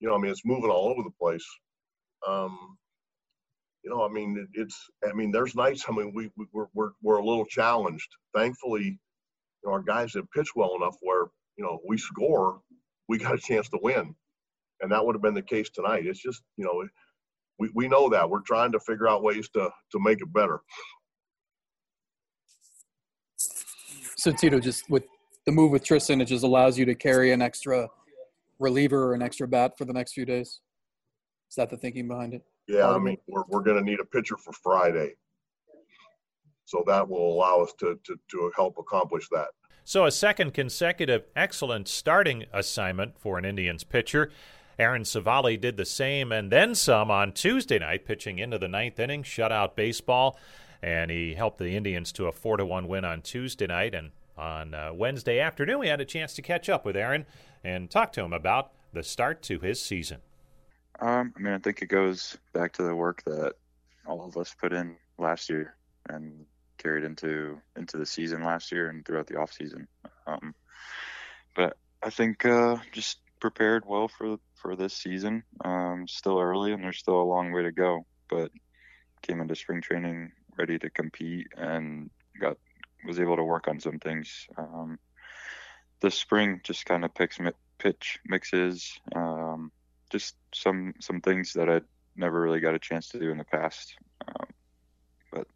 you 0.00 0.08
know, 0.08 0.14
I 0.14 0.18
mean, 0.18 0.30
it's 0.30 0.46
moving 0.46 0.70
all 0.70 0.88
over 0.88 1.02
the 1.02 1.10
place. 1.20 1.44
Um, 2.26 2.78
you 3.84 3.90
know, 3.90 4.04
I 4.04 4.08
mean, 4.08 4.36
it, 4.38 4.60
it's, 4.60 4.76
I 5.08 5.12
mean, 5.12 5.30
there's 5.30 5.54
nights. 5.54 5.84
I 5.86 5.92
mean, 5.92 6.12
we, 6.14 6.30
we 6.36 6.46
we're, 6.52 6.68
we're 6.72 6.90
we're 7.02 7.18
a 7.18 7.24
little 7.24 7.44
challenged. 7.44 8.08
Thankfully, 8.34 8.84
you 8.84 9.64
know, 9.64 9.72
our 9.72 9.82
guys 9.82 10.14
have 10.14 10.30
pitched 10.30 10.56
well 10.56 10.76
enough 10.76 10.96
where 11.02 11.26
you 11.56 11.64
know 11.64 11.78
we 11.86 11.98
score, 11.98 12.60
we 13.06 13.18
got 13.18 13.34
a 13.34 13.38
chance 13.38 13.68
to 13.68 13.78
win, 13.82 14.14
and 14.80 14.90
that 14.92 15.04
would 15.04 15.14
have 15.14 15.22
been 15.22 15.34
the 15.34 15.42
case 15.42 15.68
tonight. 15.68 16.06
It's 16.06 16.22
just, 16.22 16.42
you 16.56 16.64
know, 16.64 16.86
we 17.58 17.70
we 17.74 17.88
know 17.88 18.08
that 18.08 18.28
we're 18.28 18.40
trying 18.40 18.72
to 18.72 18.80
figure 18.80 19.08
out 19.08 19.22
ways 19.22 19.48
to 19.50 19.70
to 19.92 19.98
make 20.00 20.20
it 20.20 20.32
better. 20.32 20.60
So 24.16 24.32
Tito, 24.32 24.58
just 24.58 24.90
with 24.90 25.04
the 25.46 25.52
move 25.52 25.70
with 25.70 25.84
Tristan, 25.84 26.20
it 26.20 26.26
just 26.26 26.44
allows 26.44 26.76
you 26.76 26.84
to 26.84 26.94
carry 26.94 27.32
an 27.32 27.40
extra 27.40 27.88
reliever 28.58 29.04
or 29.04 29.14
an 29.14 29.22
extra 29.22 29.46
bat 29.46 29.76
for 29.78 29.84
the 29.84 29.92
next 29.92 30.12
few 30.12 30.24
days? 30.24 30.60
Is 31.50 31.56
that 31.56 31.70
the 31.70 31.76
thinking 31.76 32.08
behind 32.08 32.34
it? 32.34 32.42
Yeah, 32.66 32.90
I 32.90 32.98
mean, 32.98 33.16
we're, 33.26 33.44
we're 33.48 33.62
going 33.62 33.78
to 33.78 33.82
need 33.82 34.00
a 34.00 34.04
pitcher 34.04 34.36
for 34.36 34.52
Friday. 34.52 35.14
So 36.66 36.84
that 36.86 37.08
will 37.08 37.32
allow 37.32 37.62
us 37.62 37.72
to, 37.80 37.98
to, 38.04 38.16
to 38.30 38.52
help 38.54 38.76
accomplish 38.78 39.28
that. 39.30 39.48
So, 39.84 40.04
a 40.04 40.10
second 40.10 40.52
consecutive 40.52 41.24
excellent 41.34 41.88
starting 41.88 42.44
assignment 42.52 43.18
for 43.18 43.38
an 43.38 43.46
Indians 43.46 43.84
pitcher. 43.84 44.30
Aaron 44.78 45.02
Civale 45.02 45.56
did 45.56 45.76
the 45.76 45.84
same 45.84 46.30
and 46.30 46.52
then 46.52 46.74
some 46.74 47.10
on 47.10 47.32
Tuesday 47.32 47.78
night, 47.78 48.04
pitching 48.04 48.38
into 48.38 48.58
the 48.58 48.68
ninth 48.68 49.00
inning, 49.00 49.24
shutout 49.24 49.74
baseball, 49.74 50.38
and 50.82 51.10
he 51.10 51.34
helped 51.34 51.58
the 51.58 51.76
Indians 51.76 52.12
to 52.12 52.26
a 52.26 52.32
four 52.32 52.56
to 52.56 52.64
one 52.64 52.86
win 52.86 53.04
on 53.04 53.22
Tuesday 53.22 53.66
night. 53.66 53.94
And 53.94 54.12
on 54.36 54.74
uh, 54.74 54.92
Wednesday 54.94 55.40
afternoon, 55.40 55.80
we 55.80 55.88
had 55.88 56.00
a 56.00 56.04
chance 56.04 56.34
to 56.34 56.42
catch 56.42 56.68
up 56.68 56.84
with 56.84 56.96
Aaron 56.96 57.26
and 57.64 57.90
talk 57.90 58.12
to 58.12 58.22
him 58.22 58.32
about 58.32 58.72
the 58.92 59.02
start 59.02 59.42
to 59.42 59.58
his 59.58 59.82
season. 59.82 60.18
Um, 61.00 61.32
I 61.36 61.40
mean, 61.40 61.54
I 61.54 61.58
think 61.58 61.82
it 61.82 61.86
goes 61.86 62.38
back 62.52 62.72
to 62.74 62.82
the 62.82 62.94
work 62.94 63.22
that 63.24 63.54
all 64.06 64.24
of 64.24 64.36
us 64.36 64.54
put 64.58 64.72
in 64.72 64.96
last 65.18 65.50
year 65.50 65.74
and 66.08 66.46
carried 66.78 67.04
into 67.04 67.60
into 67.76 67.96
the 67.96 68.06
season 68.06 68.44
last 68.44 68.70
year 68.70 68.88
and 68.88 69.04
throughout 69.04 69.26
the 69.26 69.36
off 69.36 69.52
season. 69.52 69.88
Um, 70.26 70.54
but 71.56 71.76
I 72.02 72.10
think 72.10 72.44
uh, 72.44 72.76
just 72.92 73.18
prepared 73.40 73.84
well 73.86 74.08
for 74.08 74.38
for 74.60 74.76
this 74.76 74.94
season. 74.94 75.42
Um, 75.64 76.06
still 76.08 76.38
early 76.38 76.72
and 76.72 76.82
there's 76.82 76.98
still 76.98 77.20
a 77.20 77.22
long 77.22 77.52
way 77.52 77.62
to 77.62 77.72
go, 77.72 78.06
but 78.28 78.50
came 79.22 79.40
into 79.40 79.56
spring 79.56 79.80
training 79.80 80.32
ready 80.56 80.78
to 80.78 80.90
compete 80.90 81.46
and 81.56 82.10
got 82.40 82.56
was 83.06 83.20
able 83.20 83.36
to 83.36 83.44
work 83.44 83.68
on 83.68 83.80
some 83.80 83.98
things. 83.98 84.46
Um, 84.56 84.98
this 86.00 86.16
spring 86.16 86.60
just 86.64 86.84
kind 86.84 87.04
of 87.04 87.14
picks 87.14 87.38
pitch 87.78 88.18
mixes, 88.26 88.98
um, 89.14 89.70
just 90.10 90.34
some 90.52 90.94
some 91.00 91.20
things 91.20 91.52
that 91.54 91.68
I 91.68 91.80
never 92.16 92.40
really 92.40 92.60
got 92.60 92.74
a 92.74 92.78
chance 92.78 93.08
to 93.10 93.18
do 93.18 93.30
in 93.30 93.38
the 93.38 93.44
past. 93.44 93.94
Um, 94.26 94.48
but 95.32 95.46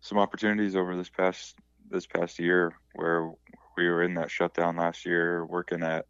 some 0.00 0.18
opportunities 0.18 0.76
over 0.76 0.96
this 0.96 1.08
past 1.08 1.56
this 1.90 2.06
past 2.06 2.38
year 2.38 2.74
where 2.94 3.30
we 3.76 3.88
were 3.88 4.02
in 4.02 4.14
that 4.14 4.30
shutdown 4.30 4.76
last 4.76 5.06
year, 5.06 5.44
working 5.46 5.82
at 5.82 6.06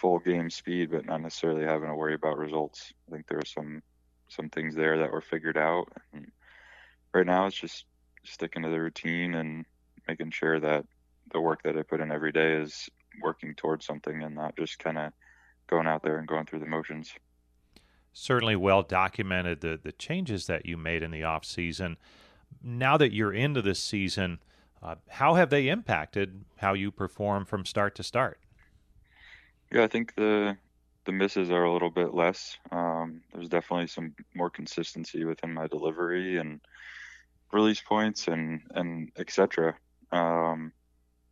full 0.00 0.18
game 0.18 0.50
speed, 0.50 0.90
but 0.90 1.06
not 1.06 1.20
necessarily 1.20 1.64
having 1.64 1.88
to 1.88 1.94
worry 1.94 2.14
about 2.14 2.38
results. 2.38 2.92
I 3.08 3.12
think 3.12 3.26
there 3.26 3.38
are 3.38 3.44
some 3.44 3.82
some 4.28 4.50
things 4.50 4.74
there 4.74 4.98
that 4.98 5.10
were 5.10 5.22
figured 5.22 5.56
out. 5.56 5.86
And 6.12 6.30
right 7.14 7.26
now, 7.26 7.46
it's 7.46 7.56
just 7.56 7.86
sticking 8.24 8.62
to 8.62 8.68
the 8.68 8.80
routine 8.80 9.34
and 9.34 9.64
making 10.06 10.30
sure 10.30 10.60
that 10.60 10.84
the 11.32 11.40
work 11.40 11.62
that 11.62 11.76
I 11.76 11.82
put 11.82 12.00
in 12.00 12.12
every 12.12 12.32
day 12.32 12.52
is 12.54 12.88
working 13.22 13.54
towards 13.54 13.86
something 13.86 14.22
and 14.22 14.34
not 14.34 14.56
just 14.56 14.78
kind 14.78 14.98
of 14.98 15.12
going 15.66 15.86
out 15.86 16.02
there 16.02 16.18
and 16.18 16.28
going 16.28 16.46
through 16.46 16.60
the 16.60 16.66
motions. 16.66 17.12
Certainly 18.12 18.56
well 18.56 18.82
documented 18.82 19.60
the 19.60 19.78
the 19.82 19.92
changes 19.92 20.46
that 20.46 20.66
you 20.66 20.76
made 20.76 21.02
in 21.02 21.10
the 21.10 21.24
off 21.24 21.44
season. 21.44 21.96
Now 22.62 22.96
that 22.96 23.12
you're 23.12 23.32
into 23.32 23.62
this 23.62 23.80
season, 23.80 24.38
uh, 24.82 24.96
how 25.08 25.34
have 25.34 25.50
they 25.50 25.68
impacted 25.68 26.44
how 26.56 26.74
you 26.74 26.90
perform 26.90 27.44
from 27.44 27.64
start 27.64 27.94
to 27.96 28.02
start? 28.02 28.40
Yeah, 29.72 29.84
I 29.84 29.88
think 29.88 30.14
the 30.14 30.56
the 31.04 31.12
misses 31.12 31.50
are 31.50 31.64
a 31.64 31.72
little 31.72 31.90
bit 31.90 32.12
less. 32.12 32.58
Um, 32.70 33.22
there's 33.32 33.48
definitely 33.48 33.86
some 33.86 34.14
more 34.34 34.50
consistency 34.50 35.24
within 35.24 35.54
my 35.54 35.66
delivery 35.66 36.36
and 36.36 36.60
release 37.52 37.80
points 37.80 38.28
and 38.28 38.62
and 38.74 39.10
etc. 39.16 39.74
Um, 40.12 40.72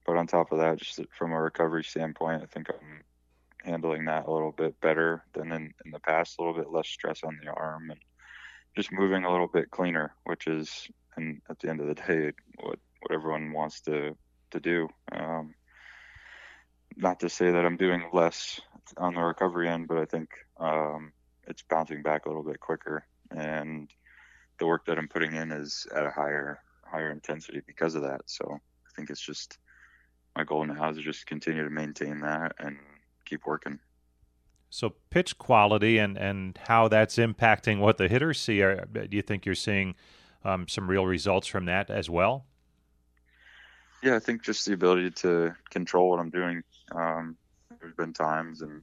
but 0.07 0.17
on 0.17 0.27
top 0.27 0.53
of 0.53 0.59
that, 0.59 0.79
just 0.79 1.01
from 1.19 1.33
a 1.33 1.41
recovery 1.41 1.85
standpoint, 1.85 2.43
I 2.43 2.47
think 2.47 2.69
I'm 2.71 3.03
handling 3.65 4.05
that 4.05 4.27
a 4.27 4.33
little 4.33 4.53
bit 4.53 4.81
better 4.81 5.25
than 5.35 5.51
in, 5.53 5.75
in 5.85 5.91
the 5.91 5.99
past, 5.99 6.39
a 6.39 6.43
little 6.43 6.55
bit 6.55 6.71
less 6.71 6.89
stress 6.89 7.23
on 7.25 7.39
the 7.43 7.51
arm 7.51 7.91
and 7.91 8.01
just 8.77 8.93
moving 8.93 9.25
a 9.25 9.31
little 9.31 9.49
bit 9.49 9.71
cleaner, 9.71 10.15
which 10.25 10.47
is, 10.47 10.89
and 11.17 11.41
at 11.51 11.59
the 11.59 11.69
end 11.69 11.81
of 11.81 11.89
the 11.89 11.95
day, 11.95 12.33
what, 12.61 12.79
what 13.01 13.13
everyone 13.13 13.53
wants 13.53 13.81
to, 13.81 14.17
to 14.53 14.61
do. 14.61 14.89
Not 16.97 17.21
to 17.21 17.29
say 17.29 17.51
that 17.51 17.65
I'm 17.65 17.77
doing 17.77 18.09
less 18.13 18.61
on 18.97 19.15
the 19.15 19.21
recovery 19.21 19.69
end, 19.69 19.89
but 19.89 19.99
I 19.99 20.05
think 20.05 20.31
um, 20.59 21.13
it's 21.47 21.63
bouncing 21.63 22.03
back 22.03 22.27
a 22.27 22.29
little 22.29 22.43
bit 22.43 22.61
quicker, 22.61 23.07
and 23.31 23.91
the 24.59 24.67
work 24.67 24.87
that 24.87 24.99
I'm 24.99 25.09
putting 25.09 25.35
in 25.35 25.53
is 25.53 25.87
at 25.95 26.07
a 26.07 26.11
higher 26.11 26.61
higher 26.85 27.11
intensity 27.11 27.61
because 27.67 27.95
of 27.95 28.03
that. 28.03 28.23
So 28.27 28.47
I 28.51 28.91
think 28.95 29.11
it's 29.11 29.21
just 29.21 29.59
my 30.37 30.45
goal 30.45 30.65
now 30.65 30.91
is 30.91 30.97
to 30.97 31.03
just 31.03 31.27
continue 31.27 31.65
to 31.65 31.71
maintain 31.71 32.21
that 32.21 32.55
and 32.59 32.77
keep 33.25 33.47
working. 33.47 33.79
So 34.71 34.95
pitch 35.11 35.39
quality 35.39 35.99
and 35.99 36.17
and 36.17 36.59
how 36.67 36.89
that's 36.89 37.17
impacting 37.17 37.79
what 37.79 37.99
the 37.99 38.09
hitters 38.09 38.41
see. 38.41 38.63
Are, 38.63 38.85
do 38.87 39.17
you 39.17 39.23
think 39.23 39.47
you're 39.47 39.55
seeing 39.55 39.95
um, 40.45 40.69
some 40.69 40.89
real 40.89 41.07
results 41.07 41.47
from 41.47 41.67
that 41.67 41.91
as 41.91 42.09
well? 42.09 42.47
Yeah, 44.03 44.17
I 44.17 44.19
think 44.19 44.43
just 44.43 44.67
the 44.67 44.75
ability 44.75 45.11
to 45.23 45.55
control 45.71 46.11
what 46.11 46.21
I'm 46.21 46.31
doing. 46.31 46.63
Um, 46.95 47.37
there's 47.81 47.95
been 47.95 48.13
times, 48.13 48.63
and 48.63 48.83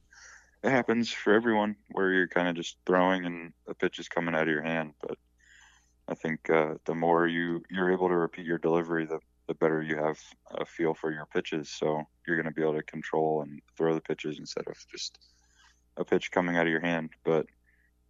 it 0.62 0.70
happens 0.70 1.10
for 1.10 1.32
everyone, 1.32 1.76
where 1.92 2.12
you're 2.12 2.28
kind 2.28 2.48
of 2.48 2.56
just 2.56 2.76
throwing 2.86 3.24
and 3.24 3.52
a 3.68 3.74
pitch 3.74 3.98
is 3.98 4.08
coming 4.08 4.34
out 4.34 4.42
of 4.42 4.48
your 4.48 4.62
hand. 4.62 4.92
But 5.00 5.18
I 6.08 6.14
think 6.14 6.50
uh, 6.50 6.74
the 6.84 6.94
more 6.94 7.26
you 7.26 7.62
you're 7.70 7.92
able 7.92 8.08
to 8.08 8.16
repeat 8.16 8.46
your 8.46 8.58
delivery, 8.58 9.06
the 9.06 9.20
the 9.46 9.54
better 9.54 9.82
you 9.82 9.96
have 9.96 10.18
a 10.52 10.64
feel 10.64 10.94
for 10.94 11.12
your 11.12 11.26
pitches. 11.26 11.70
So 11.70 12.02
you're 12.26 12.36
going 12.36 12.52
to 12.52 12.54
be 12.54 12.62
able 12.62 12.74
to 12.74 12.82
control 12.82 13.42
and 13.42 13.60
throw 13.76 13.94
the 13.94 14.00
pitches 14.00 14.38
instead 14.38 14.66
of 14.66 14.76
just 14.90 15.18
a 15.96 16.04
pitch 16.04 16.30
coming 16.30 16.56
out 16.56 16.66
of 16.66 16.72
your 16.72 16.80
hand. 16.80 17.10
But 17.24 17.46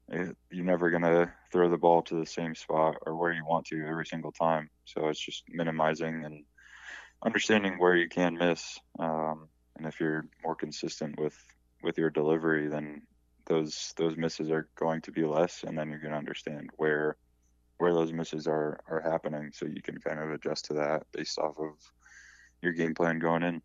it, 0.09 0.37
you're 0.51 0.65
never 0.65 0.91
going 0.91 1.03
to 1.03 1.33
throw 1.53 1.69
the 1.69 1.79
ball 1.79 2.03
to 2.03 2.15
the 2.15 2.27
same 2.27 2.55
spot 2.55 2.97
or 3.07 3.17
where 3.17 3.33
you 3.33 3.45
want 3.45 3.67
to 3.67 3.87
every 3.87 4.07
single 4.07 4.33
time. 4.33 4.71
So 4.85 5.09
it's 5.09 5.25
just 5.25 5.45
minimizing 5.49 6.25
and 6.25 6.45
understanding 7.25 7.78
where 7.78 7.97
you 7.97 8.09
can 8.09 8.37
miss. 8.37 8.78
Um, 8.99 9.49
and 9.76 9.87
if 9.87 9.99
you're 10.00 10.26
more 10.43 10.54
consistent 10.54 11.19
with 11.19 11.37
with 11.83 11.99
your 11.99 12.11
delivery, 12.11 12.69
then 12.69 13.02
those 13.47 13.93
those 13.97 14.16
misses 14.16 14.50
are 14.50 14.69
going 14.76 15.00
to 15.02 15.12
be 15.12 15.25
less, 15.25 15.64
and 15.64 15.76
then 15.76 15.90
you're 15.90 15.99
going 15.99 16.12
to 16.12 16.19
understand 16.19 16.71
where 16.76 17.16
where 17.78 17.93
those 17.93 18.12
misses 18.12 18.47
are 18.47 18.81
are 18.88 19.00
happening, 19.00 19.50
so 19.52 19.66
you 19.66 19.83
can 19.83 19.99
kind 19.99 20.21
of 20.21 20.31
adjust 20.31 20.66
to 20.66 20.75
that 20.75 21.04
based 21.12 21.38
off 21.38 21.59
of 21.59 21.73
your 22.62 22.73
game 22.73 22.95
plan 22.95 23.19
going 23.19 23.43
in. 23.43 23.62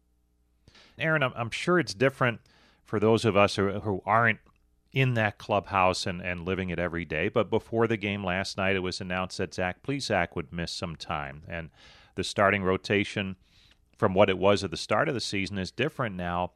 Aaron, 0.97 1.23
I'm, 1.23 1.49
sure 1.49 1.79
it's 1.79 1.93
different 1.93 2.41
for 2.83 2.99
those 2.99 3.23
of 3.23 3.37
us 3.37 3.55
who, 3.55 3.79
who 3.79 4.03
aren't 4.05 4.39
in 4.91 5.13
that 5.13 5.37
clubhouse 5.37 6.05
and, 6.05 6.21
and 6.21 6.45
living 6.45 6.69
it 6.69 6.77
every 6.77 7.05
day. 7.05 7.29
But 7.29 7.49
before 7.49 7.87
the 7.87 7.97
game 7.97 8.23
last 8.23 8.57
night, 8.57 8.75
it 8.75 8.79
was 8.79 8.99
announced 8.99 9.37
that 9.37 9.53
Zach 9.53 9.81
Plesac 9.81 10.35
would 10.35 10.51
miss 10.51 10.71
some 10.71 10.95
time, 10.95 11.43
and 11.47 11.69
the 12.15 12.23
starting 12.23 12.63
rotation 12.63 13.37
from 13.99 14.13
what 14.13 14.29
it 14.29 14.37
was 14.37 14.63
at 14.63 14.71
the 14.71 14.77
start 14.77 15.09
of 15.09 15.13
the 15.13 15.19
season 15.19 15.57
is 15.57 15.71
different 15.71 16.15
now. 16.15 16.53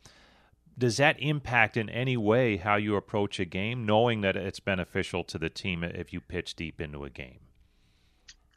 Does 0.76 0.98
that 0.98 1.20
impact 1.20 1.78
in 1.78 1.90
any 1.90 2.18
way 2.18 2.58
how 2.58 2.78
you 2.78 2.96
approach 2.96 3.40
a 3.40 3.46
game, 3.46 3.86
knowing 3.86 4.22
that 4.22 4.36
it's 4.36 4.62
beneficial 4.62 5.24
to 5.26 5.38
the 5.38 5.50
team 5.50 5.84
if 5.84 6.12
you 6.14 6.22
pitch 6.22 6.56
deep 6.56 6.82
into 6.82 7.04
a 7.04 7.10
game? 7.10 7.42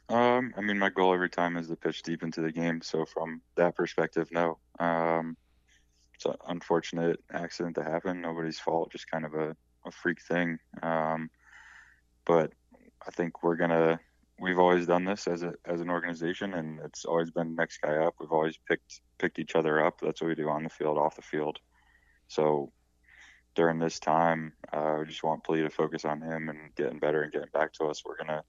Um, 0.09 0.53
I 0.57 0.61
mean, 0.61 0.79
my 0.79 0.89
goal 0.89 1.13
every 1.13 1.29
time 1.29 1.57
is 1.57 1.67
to 1.67 1.75
pitch 1.75 2.01
deep 2.01 2.23
into 2.23 2.41
the 2.41 2.51
game. 2.51 2.81
So 2.81 3.05
from 3.05 3.41
that 3.55 3.75
perspective, 3.75 4.29
no. 4.31 4.57
Um, 4.79 5.35
it's 6.15 6.25
an 6.25 6.35
unfortunate 6.47 7.19
accident 7.31 7.75
to 7.75 7.83
happen. 7.83 8.21
Nobody's 8.21 8.57
fault. 8.57 8.91
Just 8.91 9.11
kind 9.11 9.25
of 9.25 9.33
a, 9.33 9.55
a 9.85 9.91
freak 9.91 10.21
thing. 10.21 10.57
Um, 10.81 11.29
but 12.25 12.53
I 13.05 13.11
think 13.11 13.43
we're 13.43 13.57
gonna. 13.57 13.99
We've 14.39 14.59
always 14.59 14.85
done 14.85 15.03
this 15.03 15.27
as 15.27 15.41
a 15.41 15.53
as 15.65 15.81
an 15.81 15.89
organization, 15.89 16.53
and 16.53 16.79
it's 16.85 17.05
always 17.05 17.31
been 17.31 17.55
next 17.55 17.79
guy 17.79 17.97
up. 17.97 18.15
We've 18.19 18.31
always 18.31 18.57
picked 18.67 19.01
picked 19.17 19.39
each 19.39 19.55
other 19.55 19.83
up. 19.83 19.99
That's 19.99 20.21
what 20.21 20.27
we 20.27 20.35
do 20.35 20.49
on 20.49 20.63
the 20.63 20.69
field, 20.69 20.97
off 20.97 21.15
the 21.15 21.21
field. 21.23 21.59
So 22.27 22.71
during 23.55 23.79
this 23.79 23.99
time, 23.99 24.53
uh, 24.71 24.97
we 24.99 25.05
just 25.07 25.23
want 25.23 25.43
Plee 25.43 25.63
to 25.63 25.69
focus 25.71 26.05
on 26.05 26.21
him 26.21 26.49
and 26.49 26.75
getting 26.75 26.99
better 26.99 27.23
and 27.23 27.33
getting 27.33 27.49
back 27.51 27.73
to 27.73 27.85
us. 27.85 28.03
We're 28.05 28.17
gonna 28.17 28.43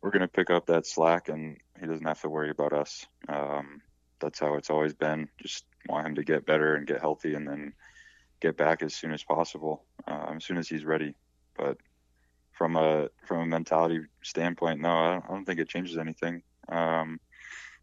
we're 0.00 0.12
gonna 0.12 0.28
pick 0.28 0.50
up 0.50 0.66
that 0.66 0.86
slack, 0.86 1.28
and 1.28 1.58
he 1.80 1.86
doesn't 1.86 2.06
have 2.06 2.20
to 2.22 2.28
worry 2.28 2.50
about 2.50 2.72
us. 2.72 3.04
Um, 3.28 3.82
that's 4.20 4.38
how 4.38 4.54
it's 4.54 4.70
always 4.70 4.94
been. 4.94 5.28
Just 5.42 5.64
want 5.88 6.06
him 6.06 6.14
to 6.14 6.22
get 6.22 6.46
better 6.46 6.76
and 6.76 6.86
get 6.86 7.00
healthy, 7.00 7.34
and 7.34 7.48
then 7.48 7.72
get 8.40 8.56
back 8.56 8.82
as 8.82 8.94
soon 8.94 9.12
as 9.12 9.24
possible, 9.24 9.84
uh, 10.06 10.32
as 10.36 10.44
soon 10.44 10.58
as 10.58 10.68
he's 10.68 10.84
ready. 10.84 11.14
But 11.56 11.78
from 12.58 12.76
a 12.76 13.08
from 13.24 13.38
a 13.38 13.46
mentality 13.46 14.00
standpoint, 14.22 14.80
no, 14.80 14.90
I 14.90 15.22
don't, 15.28 15.44
think 15.44 15.60
it 15.60 15.68
changes 15.68 15.96
anything. 15.96 16.42
Um, 16.68 17.20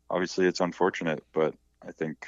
obviously, 0.10 0.48
it's 0.48 0.60
unfortunate, 0.60 1.24
but 1.34 1.56
I 1.82 1.94
think 1.94 2.28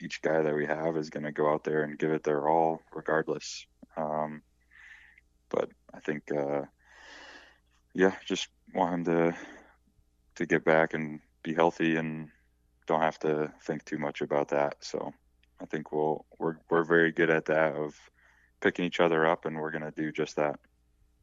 each 0.00 0.22
guy 0.22 0.40
that 0.40 0.54
we 0.54 0.66
have 0.66 0.96
is 0.96 1.10
going 1.10 1.24
to 1.24 1.32
go 1.32 1.52
out 1.52 1.64
there 1.64 1.82
and 1.82 1.98
give 1.98 2.12
it 2.12 2.22
their 2.22 2.48
all, 2.48 2.80
regardless. 2.94 3.66
Um, 3.96 4.42
but 5.48 5.68
I 5.92 5.98
think, 5.98 6.30
uh, 6.32 6.62
yeah, 7.92 8.14
just 8.24 8.48
want 8.72 8.94
him 8.94 9.04
to 9.06 9.36
to 10.36 10.46
get 10.46 10.64
back 10.64 10.94
and 10.94 11.18
be 11.42 11.54
healthy 11.54 11.96
and 11.96 12.28
don't 12.86 13.02
have 13.02 13.18
to 13.18 13.52
think 13.62 13.84
too 13.84 13.98
much 13.98 14.20
about 14.20 14.48
that. 14.50 14.76
So 14.78 15.12
I 15.60 15.66
think 15.66 15.90
we'll 15.90 16.24
we're 16.38 16.58
we're 16.70 16.84
very 16.84 17.10
good 17.10 17.30
at 17.30 17.46
that 17.46 17.74
of 17.74 17.98
picking 18.60 18.84
each 18.84 19.00
other 19.00 19.26
up, 19.26 19.44
and 19.44 19.56
we're 19.56 19.72
going 19.72 19.82
to 19.82 19.90
do 19.90 20.12
just 20.12 20.36
that. 20.36 20.60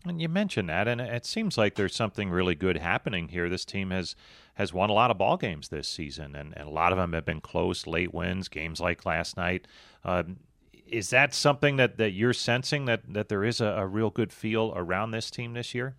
And 0.10 0.22
you 0.22 0.30
mentioned 0.30 0.70
that, 0.70 0.88
and 0.88 1.02
it 1.02 1.26
seems 1.26 1.58
like 1.58 1.76
there's 1.76 1.96
something 1.96 2.30
really 2.30 2.56
good 2.56 2.78
happening 2.78 3.30
here. 3.30 3.50
This 3.50 3.66
team 3.66 3.92
has 3.92 4.16
has 4.56 4.74
won 4.74 4.90
a 4.90 4.94
lot 4.94 5.12
of 5.12 5.18
ball 5.18 5.38
games 5.38 5.70
this 5.70 5.88
season, 5.88 6.36
and, 6.36 6.54
and 6.58 6.68
a 6.68 6.72
lot 6.72 6.92
of 6.92 6.98
them 6.98 7.14
have 7.14 7.26
been 7.26 7.42
close, 7.42 7.86
late 7.86 8.14
wins, 8.14 8.48
games 8.48 8.80
like 8.80 9.06
last 9.06 9.38
night. 9.38 9.68
Um, 10.04 10.38
is 10.88 11.10
that 11.12 11.34
something 11.34 11.76
that, 11.76 11.98
that 11.98 12.12
you're 12.12 12.34
sensing 12.34 12.86
that, 12.86 13.02
that 13.14 13.30
there 13.30 13.44
is 13.44 13.62
a, 13.62 13.66
a 13.66 13.86
real 13.86 14.10
good 14.10 14.34
feel 14.34 14.74
around 14.76 15.12
this 15.12 15.30
team 15.30 15.54
this 15.54 15.76
year? 15.76 15.96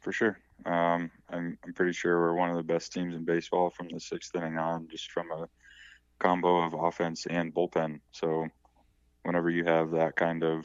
For 0.00 0.12
sure. 0.12 0.38
Um, 0.64 1.10
I'm, 1.28 1.58
I'm 1.64 1.74
pretty 1.74 1.92
sure 1.92 2.18
we're 2.20 2.34
one 2.34 2.48
of 2.50 2.56
the 2.56 2.62
best 2.62 2.92
teams 2.92 3.14
in 3.14 3.24
baseball 3.24 3.70
from 3.70 3.88
the 3.88 4.00
sixth 4.00 4.34
inning 4.34 4.56
on, 4.56 4.88
just 4.90 5.10
from 5.10 5.30
a 5.30 5.48
combo 6.18 6.64
of 6.64 6.74
offense 6.74 7.26
and 7.28 7.54
bullpen. 7.54 8.00
So 8.12 8.46
whenever 9.24 9.50
you 9.50 9.64
have 9.64 9.90
that 9.90 10.16
kind 10.16 10.42
of 10.42 10.64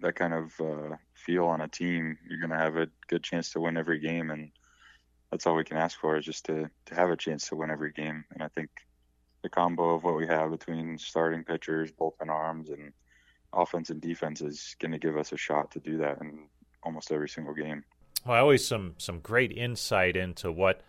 that 0.00 0.14
kind 0.14 0.34
of 0.34 0.60
uh, 0.60 0.96
feel 1.14 1.46
on 1.46 1.60
a 1.60 1.68
team, 1.68 2.18
you're 2.28 2.40
going 2.40 2.50
to 2.50 2.64
have 2.64 2.76
a 2.76 2.88
good 3.08 3.22
chance 3.22 3.50
to 3.52 3.60
win 3.60 3.76
every 3.76 3.98
game, 3.98 4.30
and 4.30 4.50
that's 5.30 5.46
all 5.46 5.56
we 5.56 5.64
can 5.64 5.76
ask 5.76 5.98
for 5.98 6.16
is 6.16 6.24
just 6.24 6.46
to 6.46 6.70
to 6.86 6.94
have 6.94 7.10
a 7.10 7.16
chance 7.16 7.48
to 7.48 7.56
win 7.56 7.70
every 7.70 7.92
game. 7.92 8.24
And 8.32 8.42
I 8.42 8.48
think 8.48 8.70
the 9.42 9.48
combo 9.48 9.94
of 9.94 10.04
what 10.04 10.16
we 10.16 10.26
have 10.26 10.50
between 10.50 10.98
starting 10.98 11.44
pitchers, 11.44 11.92
bullpen 11.92 12.28
arms, 12.28 12.68
and 12.68 12.92
offense 13.52 13.90
and 13.90 14.00
defense 14.00 14.40
is 14.40 14.76
going 14.78 14.92
to 14.92 14.98
give 14.98 15.16
us 15.16 15.32
a 15.32 15.36
shot 15.36 15.70
to 15.72 15.80
do 15.80 15.98
that 15.98 16.20
in 16.20 16.48
almost 16.82 17.10
every 17.10 17.28
single 17.28 17.54
game. 17.54 17.84
Well, 18.24 18.36
I 18.36 18.40
always 18.40 18.66
some 18.66 18.94
some 18.98 19.20
great 19.20 19.52
insight 19.52 20.16
into 20.16 20.52
what 20.52 20.82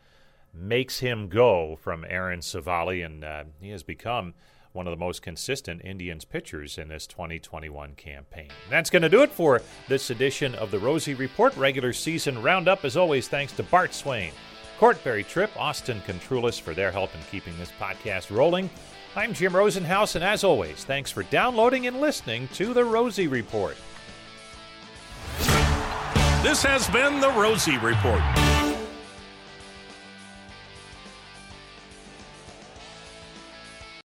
makes 0.54 1.00
him 1.00 1.30
go 1.30 1.76
from 1.76 2.06
Aaron 2.08 2.42
Civale, 2.42 3.06
and 3.06 3.24
uh, 3.24 3.44
he 3.62 3.70
has 3.70 3.84
become 3.84 4.34
one 4.78 4.88
of 4.88 4.92
the 4.92 5.04
most 5.04 5.24
consistent 5.24 5.82
Indians 5.84 6.24
pitchers 6.24 6.78
in 6.78 6.88
this 6.88 7.08
2021 7.08 7.96
campaign. 7.96 8.48
That's 8.70 8.92
going 8.92 9.02
to 9.02 9.10
do 9.10 9.24
it 9.24 9.32
for 9.32 9.62
this 9.88 10.12
edition 10.12 10.54
of 10.56 10.70
the 10.70 10.78
Rosie 10.78 11.16
Report 11.16 11.58
regular 11.58 11.92
season 11.92 12.42
roundup. 12.42 12.86
As 12.86 12.96
always, 12.96 13.28
thanks 13.28 13.52
to 13.54 13.64
Bart 13.64 13.94
Swain, 13.94 14.32
Court 14.80 15.04
Berry 15.04 15.24
Tripp, 15.24 15.50
Austin 15.60 16.00
Contrulis 16.02 16.62
for 16.62 16.76
their 16.76 16.92
help 16.92 17.14
in 17.16 17.22
keeping 17.32 17.58
this 17.58 17.72
podcast 17.80 18.34
rolling. 18.34 18.70
I'm 19.16 19.34
Jim 19.34 19.54
Rosenhaus, 19.54 20.16
and 20.16 20.24
as 20.24 20.44
always, 20.44 20.84
thanks 20.84 21.12
for 21.12 21.24
downloading 21.24 21.88
and 21.88 22.00
listening 22.00 22.48
to 22.50 22.74
the 22.74 22.86
Rosie 22.86 23.28
Report. 23.28 23.76
This 26.44 26.62
has 26.62 26.88
been 26.90 27.20
the 27.20 27.32
Rosie 27.32 27.80
Report. 27.80 28.22